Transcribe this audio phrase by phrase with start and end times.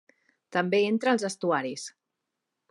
[0.55, 1.85] També entra als estuaris.